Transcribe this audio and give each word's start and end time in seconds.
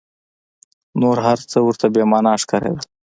نور 1.01 1.17
هر 1.27 1.39
څه 1.51 1.57
ورته 1.63 1.85
بې 1.93 2.03
مانا 2.11 2.33
ښکارېدل. 2.41 2.85